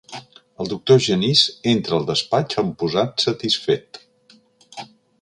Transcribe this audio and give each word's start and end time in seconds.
El 0.63 0.71
doctor 0.71 1.01
Genís 1.07 1.43
entra 1.73 1.97
al 1.99 2.09
despatx 2.13 2.59
amb 2.65 2.75
posat 2.85 3.25
satisfet. 3.29 4.05